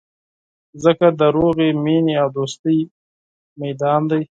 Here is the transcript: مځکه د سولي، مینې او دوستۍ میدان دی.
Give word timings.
مځکه 0.73 1.07
د 1.19 1.21
سولي، 1.35 1.69
مینې 1.83 2.13
او 2.21 2.27
دوستۍ 2.37 2.79
میدان 3.61 4.01
دی. 4.09 4.21